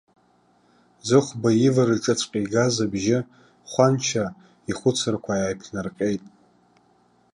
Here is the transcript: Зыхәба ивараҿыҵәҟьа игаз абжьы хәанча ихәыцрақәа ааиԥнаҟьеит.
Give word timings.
Зыхәба 1.07 1.49
ивараҿыҵәҟьа 1.67 2.39
игаз 2.43 2.75
абжьы 2.85 3.17
хәанча 3.71 4.25
ихәыцрақәа 4.69 5.31
ааиԥнаҟьеит. 5.35 6.23